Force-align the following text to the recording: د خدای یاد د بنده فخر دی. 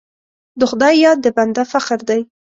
د 0.59 0.61
خدای 0.71 0.95
یاد 1.05 1.17
د 1.21 1.27
بنده 1.37 1.63
فخر 1.71 1.99
دی. 2.09 2.21